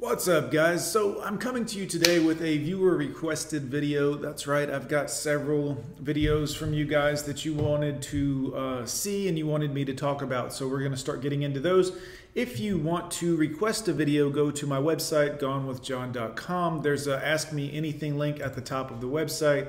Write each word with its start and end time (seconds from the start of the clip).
What's 0.00 0.28
up, 0.28 0.52
guys? 0.52 0.88
So, 0.88 1.20
I'm 1.24 1.38
coming 1.38 1.66
to 1.66 1.76
you 1.76 1.84
today 1.84 2.20
with 2.20 2.40
a 2.40 2.56
viewer 2.58 2.96
requested 2.96 3.64
video. 3.64 4.14
That's 4.14 4.46
right, 4.46 4.70
I've 4.70 4.86
got 4.86 5.10
several 5.10 5.84
videos 6.00 6.56
from 6.56 6.72
you 6.72 6.84
guys 6.84 7.24
that 7.24 7.44
you 7.44 7.52
wanted 7.52 8.00
to 8.02 8.54
uh, 8.56 8.86
see 8.86 9.26
and 9.26 9.36
you 9.36 9.48
wanted 9.48 9.74
me 9.74 9.84
to 9.84 9.92
talk 9.92 10.22
about. 10.22 10.52
So, 10.52 10.68
we're 10.68 10.78
to 10.92 10.96
start 10.96 11.20
getting 11.20 11.42
into 11.42 11.58
those. 11.58 11.98
If 12.36 12.60
you 12.60 12.78
want 12.78 13.10
to 13.14 13.34
request 13.34 13.88
a 13.88 13.92
video, 13.92 14.30
go 14.30 14.52
to 14.52 14.66
my 14.68 14.78
website, 14.78 15.40
gonewithjon.com. 15.40 16.82
There's 16.82 17.08
a 17.08 17.26
Ask 17.26 17.52
Me 17.52 17.76
Anything 17.76 18.18
link 18.18 18.38
at 18.38 18.54
the 18.54 18.60
top 18.60 18.92
of 18.92 19.00
the 19.00 19.08
website. 19.08 19.66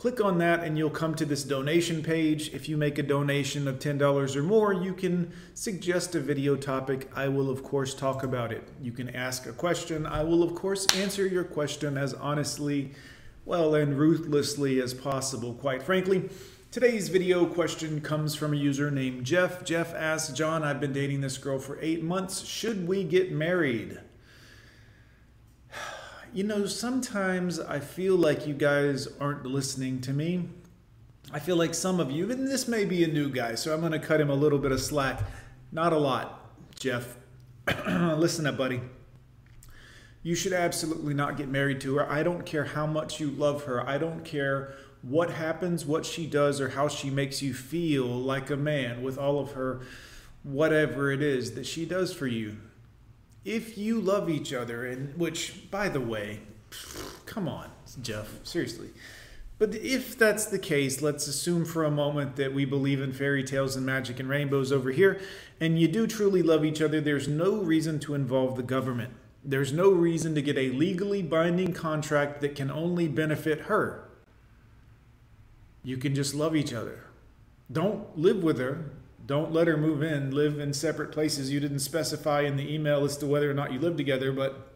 Click 0.00 0.18
on 0.18 0.38
that 0.38 0.64
and 0.64 0.78
you'll 0.78 0.88
come 0.88 1.14
to 1.14 1.26
this 1.26 1.44
donation 1.44 2.02
page. 2.02 2.54
If 2.54 2.70
you 2.70 2.78
make 2.78 2.96
a 2.96 3.02
donation 3.02 3.68
of 3.68 3.78
$10 3.78 4.34
or 4.34 4.42
more, 4.42 4.72
you 4.72 4.94
can 4.94 5.30
suggest 5.52 6.14
a 6.14 6.20
video 6.20 6.56
topic. 6.56 7.10
I 7.14 7.28
will, 7.28 7.50
of 7.50 7.62
course, 7.62 7.92
talk 7.92 8.22
about 8.22 8.50
it. 8.50 8.66
You 8.80 8.92
can 8.92 9.14
ask 9.14 9.44
a 9.44 9.52
question. 9.52 10.06
I 10.06 10.24
will, 10.24 10.42
of 10.42 10.54
course, 10.54 10.86
answer 10.96 11.26
your 11.26 11.44
question 11.44 11.98
as 11.98 12.14
honestly, 12.14 12.94
well, 13.44 13.74
and 13.74 13.98
ruthlessly 13.98 14.80
as 14.80 14.94
possible, 14.94 15.52
quite 15.52 15.82
frankly. 15.82 16.30
Today's 16.70 17.10
video 17.10 17.44
question 17.44 18.00
comes 18.00 18.34
from 18.34 18.54
a 18.54 18.56
user 18.56 18.90
named 18.90 19.26
Jeff. 19.26 19.64
Jeff 19.64 19.92
asks, 19.92 20.32
John, 20.32 20.64
I've 20.64 20.80
been 20.80 20.94
dating 20.94 21.20
this 21.20 21.36
girl 21.36 21.58
for 21.58 21.78
eight 21.82 22.02
months. 22.02 22.46
Should 22.46 22.88
we 22.88 23.04
get 23.04 23.32
married? 23.32 24.00
You 26.32 26.44
know, 26.44 26.66
sometimes 26.66 27.58
I 27.58 27.80
feel 27.80 28.16
like 28.16 28.46
you 28.46 28.54
guys 28.54 29.08
aren't 29.20 29.44
listening 29.44 30.00
to 30.02 30.12
me. 30.12 30.48
I 31.32 31.38
feel 31.38 31.56
like 31.56 31.74
some 31.74 32.00
of 32.00 32.10
you, 32.10 32.30
and 32.30 32.46
this 32.46 32.68
may 32.68 32.84
be 32.84 33.04
a 33.04 33.08
new 33.08 33.30
guy, 33.30 33.54
so 33.54 33.72
I'm 33.72 33.80
going 33.80 33.92
to 33.92 33.98
cut 33.98 34.20
him 34.20 34.30
a 34.30 34.34
little 34.34 34.58
bit 34.58 34.72
of 34.72 34.80
slack. 34.80 35.22
Not 35.72 35.92
a 35.92 35.98
lot, 35.98 36.50
Jeff. 36.78 37.16
Listen 37.86 38.46
up, 38.46 38.56
buddy. 38.56 38.80
You 40.22 40.34
should 40.34 40.52
absolutely 40.52 41.14
not 41.14 41.36
get 41.36 41.48
married 41.48 41.80
to 41.82 41.96
her. 41.96 42.10
I 42.10 42.22
don't 42.22 42.44
care 42.44 42.64
how 42.64 42.86
much 42.86 43.20
you 43.20 43.30
love 43.30 43.64
her. 43.64 43.86
I 43.88 43.98
don't 43.98 44.24
care 44.24 44.74
what 45.02 45.30
happens, 45.30 45.86
what 45.86 46.04
she 46.04 46.26
does, 46.26 46.60
or 46.60 46.70
how 46.70 46.88
she 46.88 47.10
makes 47.10 47.40
you 47.42 47.54
feel 47.54 48.06
like 48.06 48.50
a 48.50 48.56
man 48.56 49.02
with 49.02 49.16
all 49.16 49.38
of 49.38 49.52
her 49.52 49.80
whatever 50.42 51.10
it 51.12 51.22
is 51.22 51.54
that 51.54 51.66
she 51.66 51.84
does 51.84 52.12
for 52.12 52.26
you 52.26 52.56
if 53.44 53.78
you 53.78 54.00
love 54.00 54.28
each 54.28 54.52
other, 54.52 54.86
and 54.86 55.16
which, 55.16 55.70
by 55.70 55.88
the 55.88 56.00
way, 56.00 56.40
come 57.26 57.48
on, 57.48 57.70
Jeff, 58.02 58.28
seriously. 58.44 58.90
But 59.58 59.74
if 59.74 60.16
that's 60.16 60.46
the 60.46 60.58
case, 60.58 61.02
let's 61.02 61.26
assume 61.26 61.66
for 61.66 61.84
a 61.84 61.90
moment 61.90 62.36
that 62.36 62.54
we 62.54 62.64
believe 62.64 63.02
in 63.02 63.12
fairy 63.12 63.44
tales 63.44 63.76
and 63.76 63.84
magic 63.84 64.18
and 64.18 64.28
rainbows 64.28 64.72
over 64.72 64.90
here, 64.90 65.20
and 65.60 65.78
you 65.78 65.86
do 65.86 66.06
truly 66.06 66.42
love 66.42 66.64
each 66.64 66.80
other, 66.80 67.00
there's 67.00 67.28
no 67.28 67.56
reason 67.56 67.98
to 68.00 68.14
involve 68.14 68.56
the 68.56 68.62
government. 68.62 69.12
There's 69.44 69.72
no 69.72 69.90
reason 69.90 70.34
to 70.34 70.42
get 70.42 70.56
a 70.56 70.70
legally 70.70 71.22
binding 71.22 71.72
contract 71.72 72.40
that 72.40 72.54
can 72.54 72.70
only 72.70 73.08
benefit 73.08 73.62
her. 73.62 74.08
You 75.82 75.96
can 75.96 76.14
just 76.14 76.34
love 76.34 76.54
each 76.54 76.72
other. 76.72 77.04
Don't 77.72 78.18
live 78.18 78.42
with 78.42 78.58
her. 78.58 78.90
Don't 79.30 79.52
let 79.52 79.68
her 79.68 79.76
move 79.76 80.02
in, 80.02 80.32
live 80.32 80.58
in 80.58 80.72
separate 80.72 81.12
places. 81.12 81.52
You 81.52 81.60
didn't 81.60 81.78
specify 81.78 82.40
in 82.40 82.56
the 82.56 82.74
email 82.74 83.04
as 83.04 83.16
to 83.18 83.28
whether 83.28 83.48
or 83.48 83.54
not 83.54 83.72
you 83.72 83.78
live 83.78 83.96
together, 83.96 84.32
but 84.32 84.72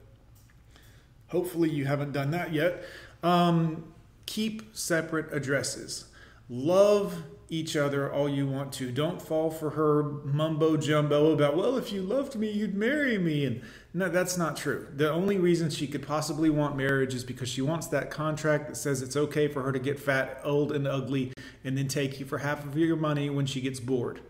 hopefully 1.27 1.71
you 1.71 1.87
haven't 1.87 2.13
done 2.13 2.31
that 2.31 2.53
yet. 2.53 2.85
Um, 3.25 3.93
keep 4.27 4.77
separate 4.77 5.35
addresses. 5.35 6.05
Love 6.49 7.25
each 7.49 7.75
other 7.75 8.13
all 8.13 8.29
you 8.29 8.47
want 8.47 8.73
to. 8.75 8.93
Don't 8.93 9.21
fall 9.21 9.51
for 9.51 9.71
her 9.71 10.05
mumbo 10.05 10.77
jumbo 10.77 11.33
about, 11.33 11.57
well, 11.57 11.77
if 11.77 11.93
you 11.93 12.03
loved 12.03 12.37
me, 12.37 12.49
you'd 12.49 12.77
marry 12.77 13.19
me. 13.19 13.45
And 13.47 13.61
no, 13.93 14.09
that's 14.09 14.37
not 14.39 14.57
true. 14.57 14.87
The 14.95 15.11
only 15.11 15.37
reason 15.37 15.69
she 15.69 15.89
could 15.89 16.07
possibly 16.07 16.49
want 16.49 16.77
marriage 16.77 17.13
is 17.13 17.25
because 17.25 17.49
she 17.49 17.61
wants 17.61 17.89
that 17.89 18.09
contract 18.09 18.69
that 18.69 18.77
says 18.77 19.03
it's 19.03 19.17
okay 19.17 19.49
for 19.49 19.63
her 19.63 19.73
to 19.73 19.81
get 19.81 19.99
fat, 19.99 20.41
old, 20.45 20.71
and 20.71 20.87
ugly, 20.87 21.33
and 21.65 21.77
then 21.77 21.89
take 21.89 22.21
you 22.21 22.25
for 22.25 22.39
half 22.39 22.65
of 22.65 22.79
your 22.79 22.97
money 22.97 23.29
when 23.29 23.47
she 23.47 23.61
gets 23.61 23.81
bored. 23.81 24.21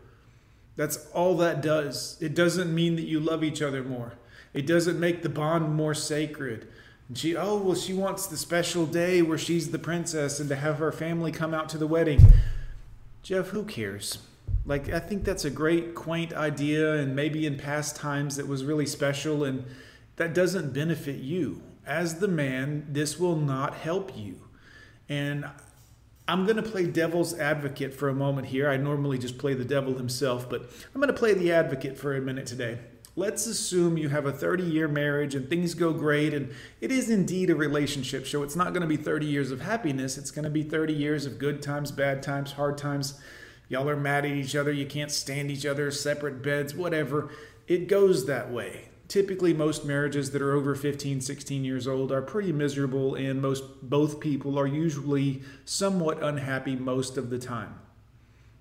That's 0.77 1.07
all 1.13 1.37
that 1.39 1.63
does. 1.63 2.19
It 2.21 2.35
doesn't 2.35 2.75
mean 2.75 2.97
that 2.97 3.07
you 3.07 3.21
love 3.21 3.45
each 3.45 3.63
other 3.63 3.83
more. 3.83 4.15
It 4.53 4.67
doesn't 4.67 4.99
make 4.99 5.23
the 5.23 5.29
bond 5.29 5.75
more 5.75 5.95
sacred. 5.95 6.69
And 7.09 7.19
she, 7.19 7.37
oh, 7.37 7.59
well, 7.59 7.75
she 7.75 7.93
wants 7.93 8.27
the 8.27 8.37
special 8.37 8.87
day 8.87 9.23
where 9.23 9.39
she's 9.39 9.71
the 9.71 9.79
princess 9.79 10.41
and 10.41 10.49
to 10.49 10.57
have 10.57 10.79
her 10.79 10.93
family 10.93 11.33
come 11.33 11.53
out 11.55 11.69
to 11.71 11.79
the 11.79 11.87
wedding. 11.87 12.33
Jeff, 13.23 13.49
who 13.49 13.65
cares? 13.65 14.19
Like, 14.67 14.91
I 14.91 14.99
think 14.99 15.25
that's 15.25 15.45
a 15.45 15.51
great, 15.51 15.95
quaint 15.95 16.33
idea, 16.33 16.95
and 16.95 17.15
maybe 17.15 17.47
in 17.47 17.57
past 17.57 17.97
times 17.97 18.39
it 18.39 18.49
was 18.49 18.65
really 18.65 18.87
special, 18.87 19.45
and 19.45 19.65
that 20.17 20.35
doesn't 20.35 20.73
benefit 20.73 21.17
you. 21.17 21.63
As 21.87 22.19
the 22.21 22.29
man, 22.29 22.87
this 22.91 23.19
will 23.19 23.37
not 23.37 23.75
help 23.75 24.17
you. 24.17 24.37
And 25.09 25.45
I'm 26.27 26.45
going 26.45 26.57
to 26.57 26.63
play 26.63 26.87
devil's 26.87 27.39
advocate 27.39 27.93
for 27.93 28.09
a 28.09 28.15
moment 28.15 28.47
here. 28.47 28.71
I 28.71 28.79
normally 28.79 29.19
just 29.19 29.37
play 29.37 29.53
the 29.53 29.65
devil 29.65 29.95
himself, 29.95 30.49
but 30.49 30.63
I'm 30.95 31.01
going 31.01 31.13
to 31.13 31.19
play 31.19 31.35
the 31.35 31.53
advocate 31.53 31.99
for 31.99 32.17
a 32.17 32.21
minute 32.21 32.47
today. 32.47 32.79
Let's 33.15 33.47
assume 33.47 33.99
you 33.99 34.09
have 34.09 34.25
a 34.25 34.33
30 34.33 34.65
year 34.65 34.89
marriage 34.89 35.35
and 35.35 35.49
things 35.49 35.75
go 35.75 35.93
great, 35.93 36.33
and 36.33 36.53
it 36.81 36.91
is 36.91 37.11
indeed 37.11 37.51
a 37.51 37.55
relationship. 37.55 38.27
So 38.27 38.43
it's 38.43 38.57
not 38.57 38.73
going 38.73 38.81
to 38.81 38.89
be 38.89 38.97
30 38.97 39.27
years 39.27 39.51
of 39.51 39.61
happiness. 39.61 40.17
It's 40.17 40.31
going 40.31 40.45
to 40.45 40.51
be 40.51 40.63
30 40.63 40.95
years 40.95 41.27
of 41.27 41.39
good 41.39 41.63
times, 41.63 41.93
bad 41.93 42.23
times, 42.23 42.53
hard 42.53 42.79
times. 42.79 43.21
Y'all 43.69 43.89
are 43.89 43.97
mad 43.97 44.25
at 44.25 44.33
each 44.33 44.57
other. 44.57 44.73
You 44.73 44.87
can't 44.87 45.11
stand 45.11 45.51
each 45.51 45.67
other, 45.67 45.91
separate 45.91 46.43
beds, 46.43 46.75
whatever. 46.75 47.31
It 47.69 47.87
goes 47.87 48.27
that 48.27 48.51
way 48.51 48.89
typically 49.09 49.53
most 49.53 49.85
marriages 49.85 50.31
that 50.31 50.43
are 50.43 50.55
over 50.55 50.75
15 50.75 51.21
16 51.21 51.65
years 51.65 51.87
old 51.87 52.11
are 52.11 52.23
pretty 52.23 52.53
miserable 52.53 53.15
and 53.15 53.41
most 53.41 53.65
both 53.83 54.21
people 54.21 54.59
are 54.59 54.67
usually 54.67 55.43
somewhat 55.65 56.23
unhappy 56.23 56.77
most 56.77 57.17
of 57.17 57.31
the 57.31 57.39
time. 57.39 57.75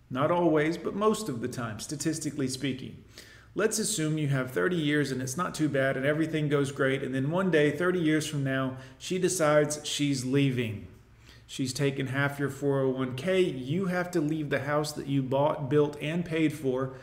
Not 0.10 0.32
always 0.32 0.78
but 0.78 0.96
most 0.96 1.30
of 1.30 1.42
the 1.42 1.48
time 1.48 1.80
statistically 1.80 2.48
speaking. 2.48 3.04
Let's 3.56 3.78
assume 3.78 4.18
you 4.18 4.30
have 4.30 4.52
30 4.52 4.76
years 4.76 5.12
and 5.12 5.22
it's 5.22 5.38
not 5.38 5.54
too 5.54 5.70
bad 5.70 5.96
and 5.96 6.06
everything 6.06 6.50
goes 6.50 6.72
great 6.72 7.04
and 7.04 7.14
then 7.14 7.32
one 7.32 7.52
day 7.52 7.72
30 7.72 8.00
years 8.00 8.28
from 8.28 8.44
now 8.44 8.78
she 8.98 9.18
decides 9.20 9.80
she's 9.86 10.26
leaving. 10.26 10.88
She's 11.48 11.74
taken 11.74 12.08
half 12.08 12.40
your 12.40 12.50
401k 12.50 13.66
you 13.66 13.86
have 13.86 14.12
to 14.12 14.22
leave 14.22 14.50
the 14.50 14.62
house 14.62 14.92
that 14.94 15.08
you 15.08 15.22
bought 15.22 15.70
built 15.70 15.98
and 16.02 16.26
paid 16.26 16.52
for 16.52 16.96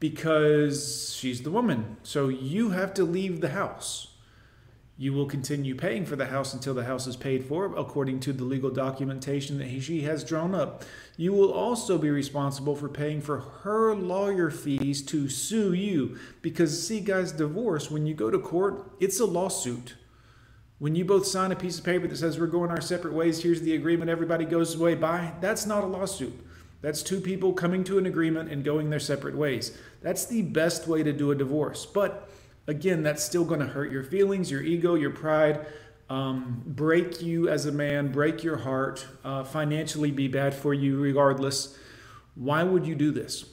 because 0.00 1.14
she's 1.14 1.42
the 1.42 1.50
woman. 1.50 1.98
So 2.02 2.28
you 2.28 2.70
have 2.70 2.92
to 2.94 3.04
leave 3.04 3.40
the 3.40 3.50
house. 3.50 4.08
You 4.96 5.14
will 5.14 5.24
continue 5.24 5.74
paying 5.74 6.04
for 6.04 6.16
the 6.16 6.26
house 6.26 6.52
until 6.52 6.74
the 6.74 6.84
house 6.84 7.06
is 7.06 7.16
paid 7.16 7.46
for, 7.46 7.74
according 7.74 8.20
to 8.20 8.34
the 8.34 8.44
legal 8.44 8.70
documentation 8.70 9.56
that 9.58 9.82
she 9.82 10.02
has 10.02 10.24
drawn 10.24 10.54
up. 10.54 10.84
You 11.16 11.32
will 11.32 11.52
also 11.52 11.96
be 11.96 12.10
responsible 12.10 12.76
for 12.76 12.88
paying 12.88 13.22
for 13.22 13.40
her 13.62 13.94
lawyer 13.94 14.50
fees 14.50 15.00
to 15.06 15.30
sue 15.30 15.72
you. 15.72 16.18
Because, 16.42 16.86
see, 16.86 17.00
guys, 17.00 17.32
divorce, 17.32 17.90
when 17.90 18.06
you 18.06 18.12
go 18.12 18.30
to 18.30 18.38
court, 18.38 18.92
it's 19.00 19.20
a 19.20 19.24
lawsuit. 19.24 19.96
When 20.78 20.94
you 20.94 21.06
both 21.06 21.26
sign 21.26 21.50
a 21.50 21.56
piece 21.56 21.78
of 21.78 21.84
paper 21.84 22.06
that 22.06 22.16
says 22.16 22.38
we're 22.38 22.46
going 22.46 22.70
our 22.70 22.82
separate 22.82 23.14
ways, 23.14 23.42
here's 23.42 23.62
the 23.62 23.74
agreement, 23.74 24.10
everybody 24.10 24.44
goes 24.44 24.74
away, 24.74 24.96
bye, 24.96 25.32
that's 25.40 25.64
not 25.64 25.82
a 25.82 25.86
lawsuit. 25.86 26.34
That's 26.82 27.02
two 27.02 27.20
people 27.20 27.52
coming 27.52 27.84
to 27.84 27.98
an 27.98 28.06
agreement 28.06 28.50
and 28.50 28.64
going 28.64 28.90
their 28.90 29.00
separate 29.00 29.36
ways. 29.36 29.76
That's 30.00 30.24
the 30.24 30.42
best 30.42 30.86
way 30.86 31.02
to 31.02 31.12
do 31.12 31.30
a 31.30 31.34
divorce. 31.34 31.84
But 31.84 32.30
again, 32.66 33.02
that's 33.02 33.22
still 33.22 33.44
going 33.44 33.60
to 33.60 33.66
hurt 33.66 33.92
your 33.92 34.02
feelings, 34.02 34.50
your 34.50 34.62
ego, 34.62 34.94
your 34.94 35.10
pride, 35.10 35.66
um, 36.08 36.62
break 36.66 37.20
you 37.22 37.48
as 37.48 37.66
a 37.66 37.72
man, 37.72 38.10
break 38.10 38.42
your 38.42 38.56
heart, 38.58 39.06
uh, 39.24 39.44
financially 39.44 40.10
be 40.10 40.26
bad 40.26 40.54
for 40.54 40.72
you 40.72 40.98
regardless. 40.98 41.76
Why 42.34 42.62
would 42.62 42.86
you 42.86 42.94
do 42.94 43.10
this? 43.10 43.44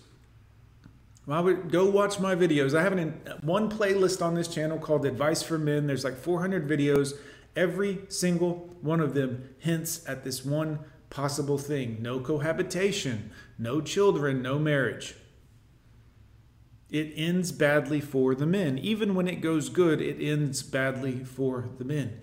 Well, 1.26 1.44
would 1.44 1.72
go 1.72 1.90
watch 1.90 2.20
my 2.20 2.36
videos. 2.36 2.74
I 2.74 2.84
have 2.84 2.94
an, 2.94 3.22
one 3.42 3.70
playlist 3.70 4.26
on 4.26 4.34
this 4.34 4.48
channel 4.48 4.80
called 4.80 5.06
Advice 5.06 5.44
for 5.44 5.58
Men. 5.58 5.86
There's 5.86 6.06
like 6.06 6.16
400 6.16 6.68
videos. 6.68 7.14
Every 7.54 8.00
single 8.08 8.74
one 8.82 9.02
of 9.02 9.14
them 9.14 9.50
hints 9.60 10.08
at 10.08 10.24
this 10.24 10.46
one 10.46 10.80
possible 11.10 11.58
thing 11.58 11.98
no 12.02 12.20
cohabitation, 12.20 13.32
no 13.58 13.82
children, 13.82 14.42
no 14.42 14.60
marriage. 14.60 15.16
It 16.90 17.14
ends 17.16 17.52
badly 17.52 18.00
for 18.00 18.34
the 18.34 18.46
men. 18.46 18.78
Even 18.78 19.14
when 19.14 19.28
it 19.28 19.42
goes 19.42 19.68
good, 19.68 20.02
it 20.02 20.24
ends 20.24 20.64
badly 20.64 21.24
for 21.24 21.70
the 21.78 21.84
men. 21.84 22.22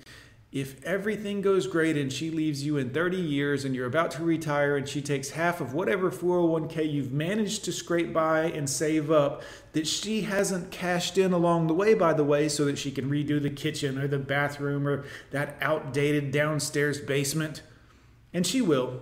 If 0.54 0.82
everything 0.84 1.40
goes 1.40 1.66
great 1.66 1.96
and 1.96 2.12
she 2.12 2.30
leaves 2.30 2.64
you 2.64 2.76
in 2.76 2.90
30 2.90 3.16
years 3.16 3.64
and 3.64 3.74
you're 3.74 3.88
about 3.88 4.12
to 4.12 4.22
retire 4.22 4.76
and 4.76 4.88
she 4.88 5.02
takes 5.02 5.30
half 5.30 5.60
of 5.60 5.74
whatever 5.74 6.12
401k 6.12 6.92
you've 6.92 7.10
managed 7.12 7.64
to 7.64 7.72
scrape 7.72 8.12
by 8.12 8.42
and 8.42 8.70
save 8.70 9.10
up 9.10 9.42
that 9.72 9.88
she 9.88 10.20
hasn't 10.20 10.70
cashed 10.70 11.18
in 11.18 11.32
along 11.32 11.66
the 11.66 11.74
way, 11.74 11.92
by 11.92 12.12
the 12.12 12.22
way, 12.22 12.48
so 12.48 12.64
that 12.66 12.78
she 12.78 12.92
can 12.92 13.10
redo 13.10 13.42
the 13.42 13.50
kitchen 13.50 13.98
or 13.98 14.06
the 14.06 14.16
bathroom 14.16 14.86
or 14.86 15.04
that 15.32 15.56
outdated 15.60 16.30
downstairs 16.30 17.00
basement, 17.00 17.62
and 18.34 18.46
she 18.46 18.60
will. 18.60 19.00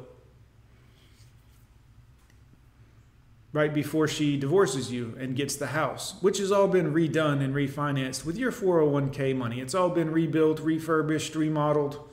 right 3.52 3.75
before 3.75 4.08
she 4.08 4.38
divorces 4.38 4.90
you 4.90 5.14
and 5.20 5.37
gets 5.37 5.56
the 5.56 5.69
house, 5.69 6.14
which 6.23 6.38
has 6.38 6.50
all 6.50 6.69
been 6.69 6.93
redone 6.93 7.43
and 7.43 7.55
refinanced 7.55 8.25
with 8.25 8.37
your 8.37 8.50
401k 8.50 9.37
money. 9.37 9.61
It's 9.61 9.75
all 9.75 9.90
been 9.90 10.11
rebuilt, 10.11 10.58
refurbished, 10.61 11.34
remodeled 11.34 12.08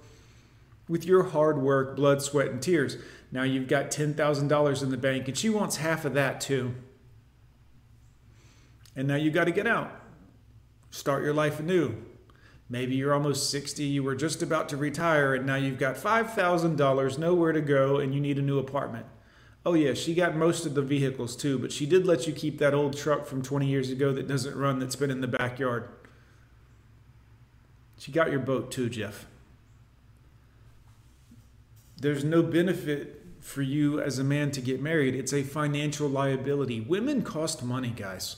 with 0.90 1.06
your 1.06 1.24
hard 1.24 1.62
work, 1.62 1.96
blood, 1.96 2.22
sweat, 2.22 2.50
and 2.50 2.62
tears. 2.62 2.98
Now 3.32 3.44
you've 3.44 3.68
got 3.68 3.92
$10,000 3.92 4.84
in 4.84 4.90
the 4.90 4.98
bank, 4.98 5.28
and 5.28 5.38
she 5.38 5.50
wants 5.50 5.78
half 5.78 6.04
of 6.04 6.14
that 6.16 6.42
too. 6.42 6.76
And 8.96 9.08
now 9.08 9.16
you've 9.16 9.34
got 9.34 9.46
to 9.46 9.52
get 9.52 9.68
out, 9.68 9.92
start 10.92 11.24
your 11.24 11.34
life 11.34 11.60
anew. 11.60 11.96
Maybe 12.70 12.96
you're 12.96 13.14
almost 13.14 13.50
60, 13.50 13.84
you 13.84 14.04
were 14.04 14.16
just 14.16 14.44
about 14.44 14.70
to 14.70 14.78
retire, 14.78 15.34
and 15.34 15.46
now 15.46 15.56
you've 15.56 15.80
got 15.80 15.96
$5,000, 15.96 17.18
nowhere 17.18 17.52
to 17.52 17.62
go, 17.62 17.98
and 17.98 18.14
you 18.14 18.22
need 18.22 18.38
a 18.38 18.44
new 18.44 18.60
apartment. 18.60 19.08
Oh, 19.66 19.74
yeah, 19.74 19.94
she 19.94 20.14
got 20.14 20.36
most 20.36 20.66
of 20.66 20.76
the 20.76 20.82
vehicles 20.82 21.36
too, 21.36 21.58
but 21.58 21.72
she 21.72 21.86
did 21.86 22.06
let 22.06 22.28
you 22.28 22.34
keep 22.34 22.60
that 22.60 22.76
old 22.76 22.96
truck 22.96 23.26
from 23.26 23.42
20 23.42 23.66
years 23.66 23.90
ago 23.90 24.14
that 24.14 24.28
doesn't 24.28 24.56
run 24.56 24.80
that's 24.80 24.96
been 24.96 25.12
in 25.12 25.22
the 25.22 25.28
backyard. 25.28 25.90
She 27.98 28.12
got 28.12 28.30
your 28.30 28.40
boat 28.40 28.72
too, 28.72 28.88
Jeff. 28.88 29.26
There's 31.98 32.24
no 32.24 32.42
benefit 32.42 33.26
for 33.42 33.62
you 33.62 34.00
as 34.00 34.20
a 34.20 34.24
man 34.24 34.52
to 34.52 34.62
get 34.62 34.82
married, 34.82 35.16
it's 35.16 35.34
a 35.34 35.44
financial 35.44 36.08
liability. 36.08 36.82
Women 36.82 37.24
cost 37.24 37.64
money, 37.64 37.90
guys. 37.90 38.38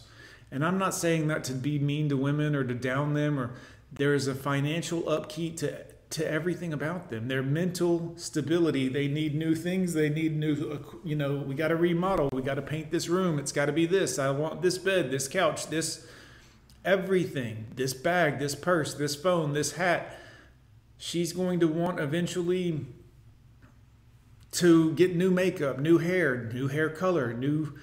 And 0.51 0.65
I'm 0.65 0.77
not 0.77 0.93
saying 0.93 1.27
that 1.27 1.43
to 1.45 1.53
be 1.53 1.79
mean 1.79 2.09
to 2.09 2.17
women 2.17 2.55
or 2.55 2.63
to 2.63 2.73
down 2.73 3.13
them 3.13 3.39
or 3.39 3.51
there 3.91 4.13
is 4.13 4.27
a 4.27 4.35
financial 4.35 5.07
upkeep 5.09 5.57
to 5.57 5.85
to 6.11 6.29
everything 6.29 6.73
about 6.73 7.09
them. 7.09 7.27
Their 7.27 7.41
mental 7.41 8.13
stability. 8.17 8.89
They 8.89 9.07
need 9.07 9.33
new 9.33 9.55
things. 9.55 9.93
They 9.93 10.09
need 10.09 10.37
new, 10.37 10.79
you 11.03 11.15
know, 11.15 11.37
we 11.37 11.55
got 11.55 11.69
to 11.69 11.75
remodel. 11.75 12.29
We 12.33 12.41
got 12.41 12.55
to 12.55 12.61
paint 12.61 12.91
this 12.91 13.07
room. 13.07 13.39
It's 13.39 13.51
got 13.51 13.67
to 13.67 13.71
be 13.71 13.85
this. 13.85 14.19
I 14.19 14.29
want 14.31 14.61
this 14.61 14.77
bed, 14.77 15.09
this 15.09 15.27
couch, 15.27 15.67
this 15.67 16.05
everything, 16.83 17.67
this 17.75 17.93
bag, 17.93 18.39
this 18.39 18.55
purse, 18.55 18.93
this 18.93 19.15
phone, 19.15 19.53
this 19.53 19.73
hat. 19.73 20.17
She's 20.97 21.33
going 21.33 21.59
to 21.61 21.67
want 21.67 21.99
eventually 21.99 22.85
to 24.53 24.91
get 24.93 25.15
new 25.15 25.31
makeup, 25.31 25.79
new 25.79 25.97
hair, 25.97 26.49
new 26.53 26.67
hair 26.67 26.89
color, 26.89 27.33
new 27.33 27.73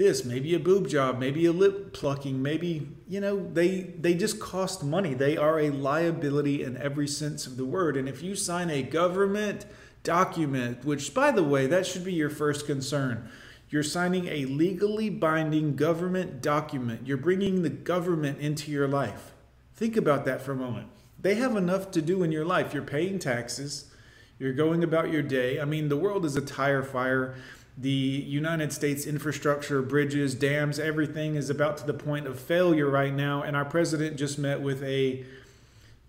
this, 0.00 0.24
maybe 0.24 0.54
a 0.54 0.58
boob 0.58 0.88
job, 0.88 1.18
maybe 1.18 1.44
a 1.46 1.52
lip 1.52 1.92
plucking, 1.92 2.42
maybe, 2.42 2.88
you 3.06 3.20
know, 3.20 3.48
they 3.52 3.82
they 3.82 4.14
just 4.14 4.40
cost 4.40 4.82
money. 4.82 5.14
They 5.14 5.36
are 5.36 5.60
a 5.60 5.70
liability 5.70 6.64
in 6.64 6.76
every 6.78 7.06
sense 7.06 7.46
of 7.46 7.56
the 7.56 7.66
word. 7.66 7.96
And 7.96 8.08
if 8.08 8.22
you 8.22 8.34
sign 8.34 8.70
a 8.70 8.82
government 8.82 9.66
document, 10.02 10.84
which 10.84 11.12
by 11.12 11.30
the 11.30 11.44
way, 11.44 11.66
that 11.66 11.86
should 11.86 12.04
be 12.04 12.14
your 12.14 12.30
first 12.30 12.66
concern. 12.66 13.28
You're 13.68 13.82
signing 13.84 14.26
a 14.26 14.46
legally 14.46 15.10
binding 15.10 15.76
government 15.76 16.42
document. 16.42 17.06
You're 17.06 17.16
bringing 17.16 17.62
the 17.62 17.70
government 17.70 18.40
into 18.40 18.72
your 18.72 18.88
life. 18.88 19.32
Think 19.74 19.96
about 19.96 20.24
that 20.24 20.42
for 20.42 20.52
a 20.52 20.56
moment. 20.56 20.88
They 21.20 21.36
have 21.36 21.56
enough 21.56 21.90
to 21.92 22.02
do 22.02 22.22
in 22.22 22.32
your 22.32 22.44
life. 22.44 22.74
You're 22.74 22.82
paying 22.82 23.18
taxes. 23.18 23.90
You're 24.38 24.54
going 24.54 24.82
about 24.82 25.12
your 25.12 25.22
day. 25.22 25.60
I 25.60 25.66
mean, 25.66 25.90
the 25.90 25.96
world 25.96 26.24
is 26.24 26.34
a 26.34 26.40
tire 26.40 26.82
fire 26.82 27.34
the 27.76 27.88
United 27.88 28.72
States 28.72 29.06
infrastructure, 29.06 29.80
bridges, 29.82 30.34
dams, 30.34 30.78
everything 30.78 31.34
is 31.34 31.50
about 31.50 31.76
to 31.78 31.86
the 31.86 31.94
point 31.94 32.26
of 32.26 32.38
failure 32.38 32.88
right 32.88 33.14
now. 33.14 33.42
And 33.42 33.56
our 33.56 33.64
president 33.64 34.16
just 34.16 34.38
met 34.38 34.60
with 34.60 34.82
a 34.82 35.24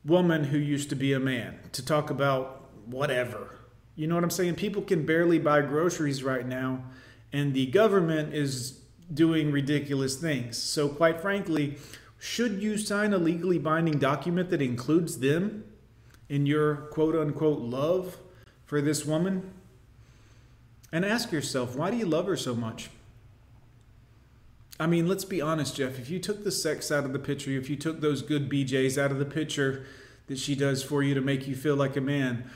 woman 0.03 0.45
who 0.45 0.57
used 0.57 0.89
to 0.89 0.95
be 0.95 1.13
a 1.13 1.19
man 1.19 1.59
to 1.71 1.85
talk 1.85 2.09
about 2.09 2.69
whatever. 2.85 3.55
You 3.95 4.07
know 4.07 4.15
what 4.15 4.23
I'm 4.23 4.29
saying? 4.29 4.55
People 4.55 4.81
can 4.81 5.05
barely 5.05 5.37
buy 5.37 5.61
groceries 5.61 6.23
right 6.23 6.45
now, 6.45 6.83
and 7.31 7.53
the 7.53 7.67
government 7.67 8.33
is 8.33 8.79
doing 9.13 9.51
ridiculous 9.51 10.15
things. 10.15 10.57
So, 10.57 10.89
quite 10.89 11.21
frankly, 11.21 11.77
should 12.17 12.61
you 12.61 12.77
sign 12.77 13.13
a 13.13 13.17
legally 13.17 13.59
binding 13.59 13.99
document 13.99 14.49
that 14.49 14.61
includes 14.61 15.19
them 15.19 15.65
in 16.29 16.45
your 16.45 16.75
quote 16.75 17.15
unquote 17.15 17.59
love 17.59 18.17
for 18.65 18.81
this 18.81 19.05
woman? 19.05 19.53
And 20.91 21.05
ask 21.05 21.31
yourself, 21.31 21.75
why 21.75 21.89
do 21.89 21.97
you 21.97 22.05
love 22.05 22.27
her 22.27 22.35
so 22.35 22.53
much? 22.53 22.89
I 24.79 24.87
mean, 24.87 25.07
let's 25.07 25.25
be 25.25 25.41
honest, 25.41 25.75
Jeff. 25.75 25.99
If 25.99 26.09
you 26.09 26.19
took 26.19 26.43
the 26.43 26.51
sex 26.51 26.91
out 26.91 27.05
of 27.05 27.13
the 27.13 27.19
picture, 27.19 27.51
if 27.51 27.69
you 27.69 27.75
took 27.75 28.01
those 28.01 28.21
good 28.21 28.49
BJs 28.49 28.97
out 29.01 29.11
of 29.11 29.19
the 29.19 29.25
picture 29.25 29.85
that 30.27 30.39
she 30.39 30.55
does 30.55 30.83
for 30.83 31.03
you 31.03 31.13
to 31.13 31.21
make 31.21 31.47
you 31.47 31.55
feel 31.55 31.75
like 31.75 31.95
a 31.95 32.01
man, 32.01 32.49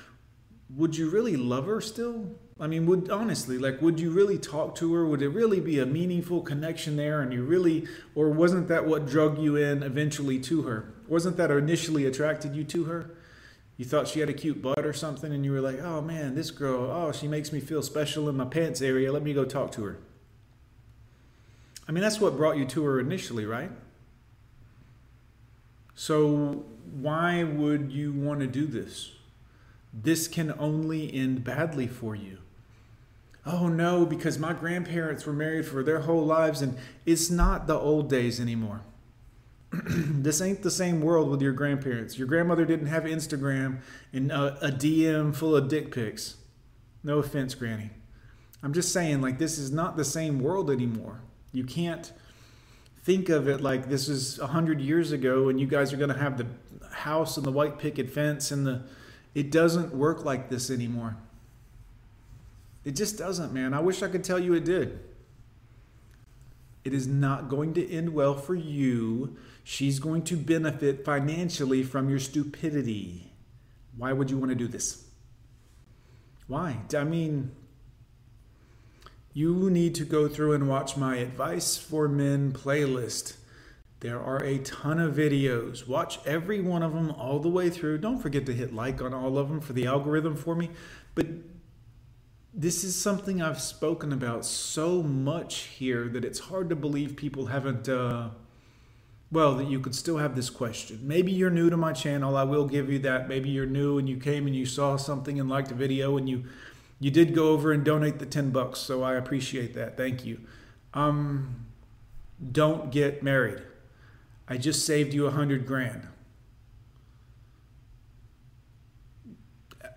would 0.75 0.97
you 0.97 1.09
really 1.09 1.35
love 1.35 1.67
her 1.67 1.79
still? 1.79 2.31
I 2.59 2.67
mean, 2.67 2.85
would 2.85 3.09
honestly, 3.09 3.57
like, 3.57 3.81
would 3.81 3.99
you 3.99 4.11
really 4.11 4.37
talk 4.37 4.75
to 4.75 4.93
her? 4.93 5.05
Would 5.05 5.21
it 5.21 5.29
really 5.29 5.59
be 5.59 5.79
a 5.79 5.85
meaningful 5.85 6.41
connection 6.41 6.95
there? 6.95 7.21
And 7.21 7.31
you 7.33 7.43
really, 7.43 7.87
or 8.15 8.29
wasn't 8.29 8.69
that 8.69 8.85
what 8.85 9.05
drug 9.05 9.37
you 9.37 9.55
in 9.55 9.83
eventually 9.83 10.39
to 10.39 10.63
her? 10.63 10.93
Wasn't 11.07 11.37
that 11.37 11.51
initially 11.51 12.05
attracted 12.05 12.55
you 12.55 12.63
to 12.63 12.85
her? 12.85 13.11
You 13.77 13.85
thought 13.85 14.07
she 14.07 14.19
had 14.19 14.29
a 14.29 14.33
cute 14.33 14.61
butt 14.61 14.85
or 14.85 14.93
something 14.93 15.33
and 15.33 15.43
you 15.43 15.51
were 15.51 15.61
like, 15.61 15.79
oh 15.81 16.01
man, 16.01 16.35
this 16.35 16.51
girl, 16.51 16.89
oh, 16.89 17.11
she 17.11 17.27
makes 17.27 17.51
me 17.51 17.59
feel 17.59 17.81
special 17.81 18.29
in 18.29 18.37
my 18.37 18.45
pants 18.45 18.81
area. 18.81 19.11
Let 19.11 19.23
me 19.23 19.33
go 19.33 19.43
talk 19.43 19.71
to 19.73 19.83
her. 19.83 19.97
I 21.87 21.91
mean, 21.91 22.01
that's 22.01 22.19
what 22.19 22.37
brought 22.37 22.57
you 22.57 22.65
to 22.65 22.83
her 22.85 22.99
initially, 22.99 23.45
right? 23.45 23.71
So, 25.93 26.65
why 26.99 27.43
would 27.43 27.91
you 27.91 28.11
want 28.11 28.39
to 28.41 28.47
do 28.47 28.65
this? 28.65 29.11
This 29.93 30.27
can 30.27 30.53
only 30.59 31.13
end 31.13 31.43
badly 31.43 31.87
for 31.87 32.15
you. 32.15 32.39
Oh 33.45 33.67
no, 33.67 34.05
because 34.05 34.39
my 34.39 34.53
grandparents 34.53 35.25
were 35.25 35.33
married 35.33 35.67
for 35.67 35.83
their 35.83 35.99
whole 35.99 36.25
lives 36.25 36.61
and 36.61 36.77
it's 37.05 37.29
not 37.29 37.67
the 37.67 37.77
old 37.77 38.09
days 38.09 38.39
anymore. 38.39 38.81
this 39.87 40.41
ain't 40.41 40.61
the 40.61 40.71
same 40.71 41.01
world 41.01 41.29
with 41.29 41.41
your 41.41 41.53
grandparents. 41.53 42.17
Your 42.17 42.27
grandmother 42.27 42.65
didn't 42.65 42.87
have 42.87 43.03
Instagram 43.03 43.79
and 44.13 44.31
uh, 44.31 44.55
a, 44.61 44.67
a 44.67 44.71
DM 44.71 45.35
full 45.35 45.55
of 45.55 45.67
dick 45.67 45.91
pics. 45.91 46.37
No 47.03 47.19
offense, 47.19 47.55
Granny. 47.55 47.91
I'm 48.63 48.73
just 48.73 48.91
saying, 48.91 49.21
like, 49.21 49.37
this 49.37 49.57
is 49.57 49.71
not 49.71 49.95
the 49.95 50.05
same 50.05 50.39
world 50.39 50.71
anymore. 50.71 51.21
You 51.51 51.63
can't 51.63 52.11
think 53.03 53.29
of 53.29 53.47
it 53.47 53.61
like 53.61 53.87
this 53.87 54.09
is 54.09 54.39
a 54.39 54.47
hundred 54.47 54.81
years 54.81 55.11
ago 55.11 55.49
and 55.49 55.59
you 55.59 55.67
guys 55.67 55.93
are 55.93 55.97
going 55.97 56.09
to 56.09 56.17
have 56.17 56.39
the 56.39 56.47
house 56.91 57.37
and 57.37 57.45
the 57.45 57.51
white 57.51 57.77
picket 57.77 58.09
fence 58.09 58.51
and 58.51 58.65
the. 58.65 58.81
It 59.35 59.51
doesn't 59.51 59.93
work 59.93 60.23
like 60.23 60.49
this 60.49 60.69
anymore. 60.69 61.17
It 62.85 62.95
just 62.95 63.17
doesn't, 63.17 63.51
man. 63.51 63.73
I 63.73 63.81
wish 63.81 64.01
I 64.01 64.07
could 64.07 64.23
tell 64.23 64.39
you 64.39 64.53
it 64.53 64.63
did. 64.63 64.99
It 66.85 66.93
is 66.93 67.07
not 67.07 67.49
going 67.49 67.73
to 67.73 67.91
end 67.91 68.13
well 68.13 68.35
for 68.35 68.55
you 68.55 69.35
She's 69.67 69.97
going 69.97 70.21
to 70.25 70.37
benefit 70.37 71.03
financially 71.03 71.81
from 71.81 72.07
your 72.07 72.19
stupidity. 72.19 73.33
Why 73.97 74.13
would 74.13 74.29
you 74.29 74.37
want 74.37 74.49
to 74.51 74.55
do 74.55 74.67
this? 74.67 75.05
Why? 76.45 76.81
I 76.95 77.03
mean, 77.03 77.49
you 79.33 79.71
need 79.71 79.95
to 79.95 80.05
go 80.05 80.27
through 80.27 80.53
and 80.53 80.69
watch 80.69 80.97
my 80.97 81.15
Advice 81.15 81.77
for 81.77 82.07
Men 82.07 82.51
playlist. 82.51 83.37
There 84.01 84.21
are 84.21 84.37
a 84.43 84.59
ton 84.59 84.99
of 84.99 85.15
videos. 85.15 85.87
Watch 85.87 86.19
every 86.27 86.61
one 86.61 86.83
of 86.83 86.93
them 86.93 87.09
all 87.09 87.39
the 87.39 87.49
way 87.49 87.71
through. 87.71 87.97
Don't 87.97 88.19
forget 88.19 88.45
to 88.45 88.53
hit 88.53 88.71
like 88.71 89.01
on 89.01 89.15
all 89.15 89.39
of 89.39 89.49
them 89.49 89.61
for 89.61 89.73
the 89.73 89.87
algorithm 89.87 90.35
for 90.35 90.53
me. 90.53 90.69
But 91.15 91.25
this 92.53 92.83
is 92.83 92.95
something 92.95 93.41
I've 93.41 93.59
spoken 93.59 94.13
about 94.13 94.45
so 94.45 95.01
much 95.01 95.61
here 95.61 96.07
that 96.09 96.23
it's 96.23 96.39
hard 96.39 96.69
to 96.69 96.75
believe 96.75 97.15
people 97.15 97.47
haven't. 97.47 97.89
Uh, 97.89 98.29
well, 99.31 99.55
that 99.55 99.69
you 99.69 99.79
could 99.79 99.95
still 99.95 100.17
have 100.17 100.35
this 100.35 100.49
question. 100.49 100.99
Maybe 101.01 101.31
you're 101.31 101.49
new 101.49 101.69
to 101.69 101.77
my 101.77 101.93
channel. 101.93 102.37
I 102.37 102.43
will 102.43 102.67
give 102.67 102.89
you 102.89 102.99
that. 102.99 103.27
Maybe 103.27 103.49
you're 103.49 103.65
new 103.65 103.97
and 103.97 104.07
you 104.07 104.17
came 104.17 104.45
and 104.47 104.55
you 104.55 104.65
saw 104.65 104.97
something 104.97 105.39
and 105.39 105.49
liked 105.49 105.71
a 105.71 105.75
video 105.75 106.17
and 106.17 106.29
you 106.29 106.45
you 106.99 107.11
did 107.11 107.35
go 107.35 107.49
over 107.49 107.73
and 107.73 107.83
donate 107.83 108.19
the 108.19 108.25
10 108.25 108.51
bucks. 108.51 108.79
So 108.79 109.03
I 109.03 109.15
appreciate 109.15 109.73
that. 109.73 109.97
Thank 109.97 110.25
you. 110.25 110.39
Um 110.93 111.65
don't 112.51 112.91
get 112.91 113.23
married. 113.23 113.61
I 114.47 114.57
just 114.57 114.85
saved 114.85 115.13
you 115.13 115.25
a 115.25 115.31
hundred 115.31 115.65
grand. 115.65 116.07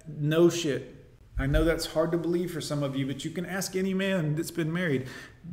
No 0.07 0.49
shit. 0.49 0.95
I 1.39 1.47
know 1.47 1.65
that's 1.65 1.87
hard 1.87 2.11
to 2.13 2.19
believe 2.19 2.51
for 2.51 2.61
some 2.61 2.83
of 2.83 2.97
you, 2.97 3.07
but 3.07 3.25
you 3.25 3.31
can 3.31 3.47
ask 3.47 3.77
any 3.77 3.95
man 3.95 4.35
that's 4.35 4.51
been 4.51 4.73
married. 4.73 5.07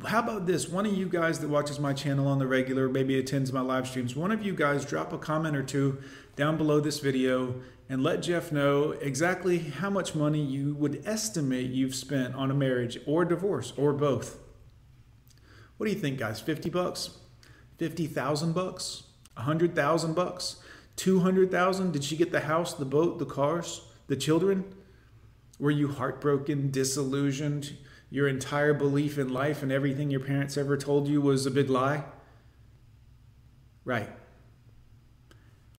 How 0.04 0.18
about 0.18 0.46
this? 0.46 0.68
One 0.68 0.84
of 0.84 0.92
you 0.92 1.08
guys 1.08 1.38
that 1.38 1.48
watches 1.48 1.80
my 1.80 1.94
channel 1.94 2.28
on 2.28 2.38
the 2.38 2.46
regular, 2.46 2.86
maybe 2.86 3.18
attends 3.18 3.50
my 3.50 3.62
live 3.62 3.88
streams, 3.88 4.14
one 4.14 4.30
of 4.30 4.44
you 4.44 4.54
guys 4.54 4.84
drop 4.84 5.12
a 5.12 5.18
comment 5.18 5.56
or 5.56 5.62
two 5.62 5.98
down 6.36 6.58
below 6.58 6.80
this 6.80 7.00
video 7.00 7.54
and 7.88 8.02
let 8.02 8.20
Jeff 8.20 8.52
know 8.52 8.90
exactly 8.90 9.58
how 9.58 9.88
much 9.88 10.14
money 10.14 10.40
you 10.42 10.74
would 10.74 11.02
estimate 11.06 11.70
you've 11.70 11.94
spent 11.94 12.34
on 12.34 12.50
a 12.50 12.54
marriage 12.54 12.98
or 13.06 13.24
divorce 13.24 13.72
or 13.78 13.94
both. 13.94 14.38
What 15.78 15.86
do 15.86 15.92
you 15.92 15.98
think, 15.98 16.18
guys? 16.18 16.40
50 16.40 16.68
bucks? 16.68 17.18
50,000 17.78 18.52
bucks? 18.52 19.04
100,000 19.34 20.14
bucks? 20.14 20.56
200,000? 20.96 21.92
Did 21.92 22.04
she 22.04 22.16
get 22.16 22.32
the 22.32 22.40
house, 22.40 22.74
the 22.74 22.84
boat, 22.84 23.18
the 23.18 23.24
cars, 23.24 23.80
the 24.08 24.16
children? 24.16 24.74
Were 25.58 25.70
you 25.70 25.88
heartbroken, 25.88 26.70
disillusioned? 26.70 27.78
Your 28.10 28.28
entire 28.28 28.72
belief 28.74 29.18
in 29.18 29.32
life 29.32 29.62
and 29.62 29.72
everything 29.72 30.10
your 30.10 30.20
parents 30.20 30.56
ever 30.56 30.76
told 30.76 31.08
you 31.08 31.20
was 31.20 31.46
a 31.46 31.50
big 31.50 31.68
lie? 31.68 32.04
Right. 33.84 34.10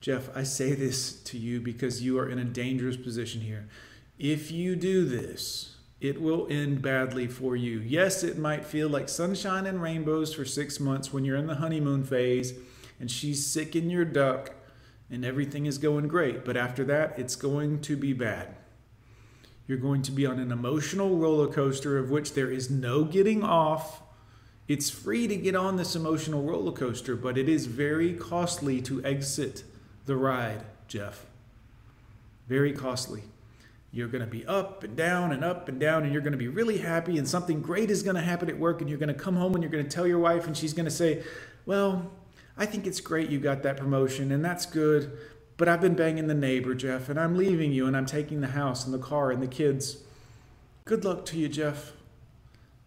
Jeff, 0.00 0.28
I 0.36 0.42
say 0.42 0.74
this 0.74 1.12
to 1.24 1.38
you 1.38 1.60
because 1.60 2.02
you 2.02 2.18
are 2.18 2.28
in 2.28 2.38
a 2.38 2.44
dangerous 2.44 2.96
position 2.96 3.40
here. 3.40 3.68
If 4.18 4.50
you 4.50 4.76
do 4.76 5.04
this, 5.04 5.76
it 6.00 6.20
will 6.20 6.46
end 6.50 6.82
badly 6.82 7.26
for 7.26 7.56
you. 7.56 7.80
Yes, 7.80 8.22
it 8.22 8.38
might 8.38 8.64
feel 8.64 8.88
like 8.88 9.08
sunshine 9.08 9.66
and 9.66 9.82
rainbows 9.82 10.34
for 10.34 10.44
six 10.44 10.78
months 10.78 11.12
when 11.12 11.24
you're 11.24 11.36
in 11.36 11.46
the 11.46 11.56
honeymoon 11.56 12.04
phase 12.04 12.52
and 13.00 13.10
she's 13.10 13.46
sick 13.46 13.74
in 13.74 13.90
your 13.90 14.04
duck 14.04 14.52
and 15.10 15.24
everything 15.24 15.66
is 15.66 15.78
going 15.78 16.08
great, 16.08 16.44
but 16.44 16.56
after 16.56 16.84
that, 16.84 17.18
it's 17.18 17.36
going 17.36 17.80
to 17.80 17.96
be 17.96 18.12
bad. 18.12 18.56
You're 19.66 19.78
going 19.78 20.02
to 20.02 20.12
be 20.12 20.26
on 20.26 20.38
an 20.38 20.52
emotional 20.52 21.16
roller 21.16 21.48
coaster 21.48 21.98
of 21.98 22.10
which 22.10 22.34
there 22.34 22.50
is 22.50 22.70
no 22.70 23.04
getting 23.04 23.42
off 23.42 24.02
it's 24.68 24.90
free 24.90 25.28
to 25.28 25.36
get 25.36 25.54
on 25.54 25.76
this 25.76 25.94
emotional 25.94 26.42
roller 26.42 26.72
coaster, 26.72 27.14
but 27.14 27.38
it 27.38 27.48
is 27.48 27.66
very 27.66 28.14
costly 28.14 28.80
to 28.82 29.04
exit 29.04 29.62
the 30.06 30.16
ride, 30.16 30.64
Jeff. 30.88 31.24
Very 32.48 32.72
costly. 32.72 33.22
You're 33.92 34.08
going 34.08 34.24
to 34.24 34.30
be 34.30 34.44
up 34.44 34.82
and 34.82 34.96
down 34.96 35.30
and 35.30 35.44
up 35.44 35.68
and 35.68 35.78
down, 35.78 36.02
and 36.02 36.12
you're 36.12 36.20
going 36.20 36.32
to 36.32 36.38
be 36.38 36.48
really 36.48 36.78
happy, 36.78 37.16
and 37.16 37.28
something 37.28 37.62
great 37.62 37.90
is 37.90 38.02
going 38.02 38.16
to 38.16 38.22
happen 38.22 38.50
at 38.50 38.58
work, 38.58 38.80
and 38.80 38.90
you're 38.90 38.98
going 38.98 39.08
to 39.08 39.14
come 39.14 39.36
home 39.36 39.54
and 39.54 39.62
you're 39.62 39.70
going 39.70 39.84
to 39.84 39.90
tell 39.90 40.06
your 40.06 40.18
wife, 40.18 40.48
and 40.48 40.56
she's 40.56 40.72
going 40.72 40.84
to 40.84 40.90
say, 40.90 41.22
Well, 41.64 42.10
I 42.58 42.66
think 42.66 42.86
it's 42.86 43.00
great 43.00 43.30
you 43.30 43.38
got 43.38 43.62
that 43.62 43.76
promotion, 43.76 44.32
and 44.32 44.44
that's 44.44 44.66
good, 44.66 45.16
but 45.56 45.68
I've 45.68 45.80
been 45.80 45.94
banging 45.94 46.26
the 46.26 46.34
neighbor, 46.34 46.74
Jeff, 46.74 47.08
and 47.08 47.18
I'm 47.18 47.36
leaving 47.36 47.72
you, 47.72 47.86
and 47.86 47.96
I'm 47.96 48.06
taking 48.06 48.40
the 48.40 48.48
house 48.48 48.84
and 48.84 48.92
the 48.92 48.98
car 48.98 49.30
and 49.30 49.42
the 49.42 49.46
kids. 49.46 49.98
Good 50.84 51.04
luck 51.04 51.24
to 51.26 51.38
you, 51.38 51.48
Jeff. 51.48 51.92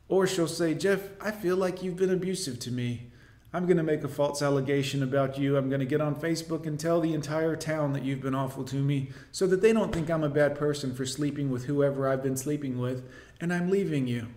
Or 0.08 0.26
she'll 0.26 0.48
say, 0.48 0.74
Jeff, 0.74 1.02
I 1.22 1.32
feel 1.32 1.56
like 1.56 1.84
you've 1.84 1.98
been 1.98 2.10
abusive 2.12 2.60
to 2.60 2.72
me. 2.72 3.12
I'm 3.52 3.66
going 3.66 3.78
to 3.78 3.84
make 3.84 4.04
a 4.04 4.08
false 4.08 4.44
allegation 4.44 5.02
about 5.02 5.40
you. 5.40 5.58
I'm 5.58 5.70
going 5.70 5.80
to 5.80 5.86
get 5.86 6.02
on 6.02 6.16
Facebook 6.16 6.68
and 6.68 6.80
tell 6.80 7.02
the 7.02 7.16
entire 7.16 7.56
town 7.56 7.94
that 7.94 8.04
you've 8.04 8.22
been 8.22 8.36
awful 8.36 8.64
to 8.66 8.76
me 8.76 9.10
so 9.32 9.48
that 9.48 9.62
they 9.62 9.74
don't 9.74 9.92
think 9.92 10.10
I'm 10.10 10.24
a 10.24 10.30
bad 10.30 10.56
person 10.56 10.94
for 10.94 11.06
sleeping 11.06 11.50
with 11.50 11.66
whoever 11.66 12.08
I've 12.08 12.22
been 12.22 12.38
sleeping 12.38 12.78
with, 12.78 13.10
and 13.42 13.52
I'm 13.52 13.72
leaving 13.72 14.08
you. 14.08 14.28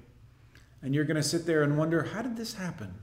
And 0.80 0.94
you're 0.94 1.04
going 1.04 1.16
to 1.16 1.22
sit 1.22 1.44
there 1.44 1.62
and 1.62 1.76
wonder, 1.76 2.04
how 2.04 2.22
did 2.22 2.36
this 2.36 2.54
happen? 2.54 2.94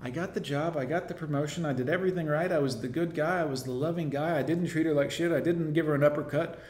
I 0.00 0.10
got 0.10 0.34
the 0.34 0.40
job, 0.40 0.76
I 0.76 0.84
got 0.84 1.08
the 1.08 1.14
promotion, 1.14 1.66
I 1.66 1.72
did 1.72 1.88
everything 1.88 2.26
right. 2.26 2.52
I 2.52 2.58
was 2.58 2.80
the 2.80 2.88
good 2.88 3.14
guy, 3.14 3.40
I 3.40 3.44
was 3.44 3.64
the 3.64 3.72
loving 3.72 4.10
guy. 4.10 4.38
I 4.38 4.42
didn't 4.42 4.68
treat 4.68 4.86
her 4.86 4.94
like 4.94 5.10
shit, 5.10 5.32
I 5.32 5.40
didn't 5.40 5.72
give 5.72 5.86
her 5.86 5.94
an 5.94 6.04
uppercut. 6.04 6.60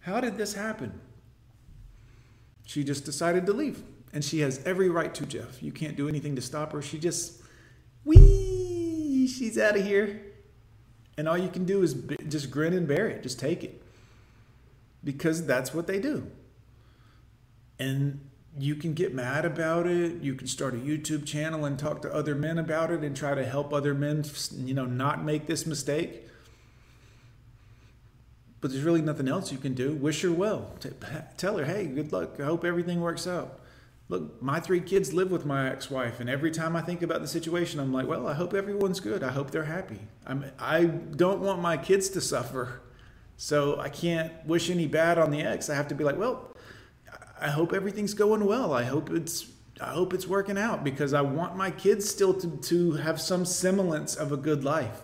How 0.00 0.20
did 0.20 0.36
this 0.36 0.54
happen? 0.54 1.00
She 2.66 2.84
just 2.84 3.04
decided 3.04 3.46
to 3.46 3.52
leave. 3.52 3.82
And 4.12 4.24
she 4.24 4.40
has 4.40 4.62
every 4.64 4.88
right 4.88 5.14
to, 5.14 5.26
Jeff. 5.26 5.62
You 5.62 5.72
can't 5.72 5.96
do 5.96 6.08
anything 6.08 6.36
to 6.36 6.42
stop 6.42 6.72
her. 6.72 6.82
She 6.82 6.98
just, 6.98 7.42
wee, 8.04 9.26
she's 9.26 9.58
out 9.58 9.76
of 9.76 9.84
here. 9.84 10.20
And 11.16 11.28
all 11.28 11.38
you 11.38 11.48
can 11.48 11.64
do 11.64 11.82
is 11.82 11.94
just 12.28 12.50
grin 12.50 12.74
and 12.74 12.86
bear 12.86 13.08
it. 13.08 13.22
Just 13.22 13.40
take 13.40 13.64
it. 13.64 13.82
Because 15.02 15.46
that's 15.46 15.74
what 15.74 15.86
they 15.86 15.98
do. 15.98 16.30
And 17.78 18.20
you 18.58 18.74
can 18.76 18.94
get 18.94 19.14
mad 19.14 19.44
about 19.44 19.86
it. 19.86 20.22
You 20.22 20.34
can 20.34 20.46
start 20.46 20.74
a 20.74 20.78
YouTube 20.78 21.26
channel 21.26 21.64
and 21.64 21.78
talk 21.78 22.02
to 22.02 22.14
other 22.14 22.34
men 22.34 22.58
about 22.58 22.90
it 22.90 23.00
and 23.00 23.16
try 23.16 23.34
to 23.34 23.44
help 23.44 23.72
other 23.72 23.94
men, 23.94 24.24
you 24.56 24.74
know, 24.74 24.84
not 24.84 25.24
make 25.24 25.46
this 25.46 25.66
mistake. 25.66 26.26
But 28.60 28.70
there's 28.70 28.84
really 28.84 29.02
nothing 29.02 29.28
else 29.28 29.52
you 29.52 29.58
can 29.58 29.74
do. 29.74 29.92
Wish 29.92 30.22
her 30.22 30.32
well. 30.32 30.70
Tell 31.36 31.58
her, 31.58 31.64
hey, 31.64 31.86
good 31.86 32.12
luck. 32.12 32.40
I 32.40 32.44
hope 32.44 32.64
everything 32.64 33.00
works 33.00 33.26
out 33.26 33.60
look, 34.08 34.42
my 34.42 34.60
three 34.60 34.80
kids 34.80 35.12
live 35.12 35.30
with 35.30 35.46
my 35.46 35.70
ex-wife, 35.70 36.20
and 36.20 36.28
every 36.28 36.50
time 36.50 36.76
I 36.76 36.82
think 36.82 37.02
about 37.02 37.20
the 37.20 37.28
situation, 37.28 37.80
I'm 37.80 37.92
like, 37.92 38.06
well, 38.06 38.26
I 38.26 38.34
hope 38.34 38.54
everyone's 38.54 39.00
good. 39.00 39.22
I 39.22 39.30
hope 39.30 39.50
they're 39.50 39.64
happy. 39.64 40.00
I'm, 40.26 40.44
I 40.58 40.84
don't 40.84 41.40
want 41.40 41.60
my 41.60 41.76
kids 41.76 42.08
to 42.10 42.20
suffer, 42.20 42.82
so 43.36 43.80
I 43.80 43.88
can't 43.88 44.32
wish 44.46 44.70
any 44.70 44.86
bad 44.86 45.18
on 45.18 45.30
the 45.30 45.42
ex. 45.42 45.70
I 45.70 45.74
have 45.74 45.88
to 45.88 45.94
be 45.94 46.04
like, 46.04 46.18
well, 46.18 46.53
I 47.44 47.48
hope 47.50 47.74
everything's 47.74 48.14
going 48.14 48.46
well. 48.46 48.72
I 48.72 48.84
hope 48.84 49.10
it's 49.10 49.50
I 49.78 49.88
hope 49.90 50.14
it's 50.14 50.26
working 50.26 50.56
out 50.56 50.82
because 50.82 51.12
I 51.12 51.20
want 51.20 51.56
my 51.56 51.70
kids 51.70 52.08
still 52.08 52.32
to, 52.32 52.48
to 52.48 52.92
have 52.92 53.20
some 53.20 53.44
semblance 53.44 54.14
of 54.14 54.32
a 54.32 54.38
good 54.38 54.64
life. 54.64 55.02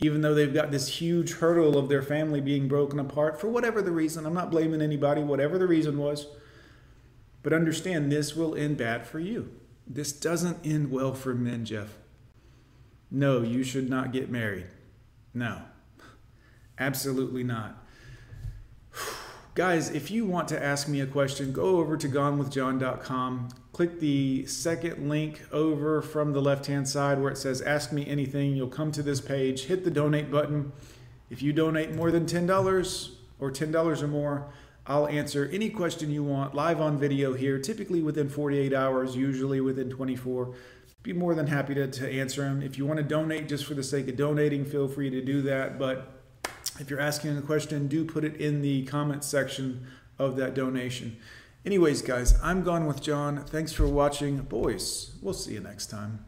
Even 0.00 0.22
though 0.22 0.34
they've 0.34 0.52
got 0.52 0.72
this 0.72 0.88
huge 0.88 1.34
hurdle 1.34 1.78
of 1.78 1.88
their 1.88 2.02
family 2.02 2.40
being 2.40 2.66
broken 2.66 2.98
apart 2.98 3.40
for 3.40 3.46
whatever 3.46 3.80
the 3.80 3.92
reason. 3.92 4.26
I'm 4.26 4.34
not 4.34 4.50
blaming 4.50 4.82
anybody, 4.82 5.22
whatever 5.22 5.56
the 5.56 5.68
reason 5.68 5.98
was. 5.98 6.26
But 7.44 7.52
understand 7.52 8.10
this 8.10 8.34
will 8.34 8.56
end 8.56 8.76
bad 8.76 9.06
for 9.06 9.20
you. 9.20 9.52
This 9.86 10.10
doesn't 10.10 10.66
end 10.66 10.90
well 10.90 11.14
for 11.14 11.32
men, 11.32 11.64
Jeff. 11.64 11.96
No, 13.08 13.42
you 13.42 13.62
should 13.62 13.88
not 13.88 14.12
get 14.12 14.28
married. 14.28 14.66
No, 15.32 15.62
absolutely 16.76 17.44
not. 17.44 17.81
Guys, 19.54 19.90
if 19.90 20.10
you 20.10 20.24
want 20.24 20.48
to 20.48 20.62
ask 20.62 20.88
me 20.88 21.02
a 21.02 21.06
question, 21.06 21.52
go 21.52 21.76
over 21.76 21.94
to 21.98 22.08
gonewithjohn.com. 22.08 23.48
Click 23.74 24.00
the 24.00 24.46
second 24.46 25.10
link 25.10 25.42
over 25.52 26.00
from 26.00 26.32
the 26.32 26.40
left 26.40 26.64
hand 26.64 26.88
side 26.88 27.20
where 27.20 27.30
it 27.30 27.36
says 27.36 27.60
Ask 27.60 27.92
Me 27.92 28.06
Anything. 28.06 28.56
You'll 28.56 28.68
come 28.68 28.90
to 28.92 29.02
this 29.02 29.20
page, 29.20 29.64
hit 29.64 29.84
the 29.84 29.90
donate 29.90 30.30
button. 30.30 30.72
If 31.28 31.42
you 31.42 31.52
donate 31.52 31.94
more 31.94 32.10
than 32.10 32.24
$10 32.24 33.10
or 33.40 33.50
$10 33.50 34.02
or 34.02 34.06
more, 34.06 34.50
I'll 34.86 35.06
answer 35.06 35.50
any 35.52 35.68
question 35.68 36.10
you 36.10 36.24
want 36.24 36.54
live 36.54 36.80
on 36.80 36.98
video 36.98 37.34
here, 37.34 37.58
typically 37.58 38.00
within 38.00 38.30
48 38.30 38.72
hours, 38.72 39.16
usually 39.16 39.60
within 39.60 39.90
24. 39.90 40.54
Be 41.02 41.12
more 41.12 41.34
than 41.34 41.48
happy 41.48 41.74
to, 41.74 41.86
to 41.88 42.10
answer 42.10 42.40
them. 42.40 42.62
If 42.62 42.78
you 42.78 42.86
want 42.86 42.98
to 42.98 43.04
donate 43.04 43.48
just 43.48 43.66
for 43.66 43.74
the 43.74 43.82
sake 43.82 44.08
of 44.08 44.16
donating, 44.16 44.64
feel 44.64 44.88
free 44.88 45.10
to 45.10 45.20
do 45.20 45.42
that. 45.42 45.78
But 45.78 46.21
if 46.82 46.90
you're 46.90 47.00
asking 47.00 47.38
a 47.38 47.42
question, 47.42 47.86
do 47.86 48.04
put 48.04 48.24
it 48.24 48.36
in 48.36 48.60
the 48.60 48.84
comments 48.86 49.28
section 49.28 49.86
of 50.18 50.34
that 50.36 50.52
donation. 50.52 51.16
Anyways, 51.64 52.02
guys, 52.02 52.34
I'm 52.42 52.64
gone 52.64 52.86
with 52.86 53.00
John. 53.00 53.44
Thanks 53.44 53.72
for 53.72 53.86
watching. 53.86 54.38
Boys, 54.38 55.12
we'll 55.22 55.32
see 55.32 55.54
you 55.54 55.60
next 55.60 55.86
time. 55.86 56.24